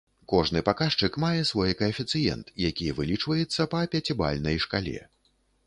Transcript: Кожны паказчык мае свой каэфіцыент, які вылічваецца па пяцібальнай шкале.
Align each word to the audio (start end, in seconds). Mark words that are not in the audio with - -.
Кожны 0.31 0.61
паказчык 0.69 1.19
мае 1.23 1.41
свой 1.49 1.75
каэфіцыент, 1.83 2.49
які 2.69 2.89
вылічваецца 3.03 3.69
па 3.77 3.85
пяцібальнай 3.95 4.61
шкале. 4.69 4.99